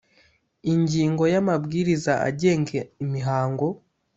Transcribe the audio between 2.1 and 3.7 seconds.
agenga imihango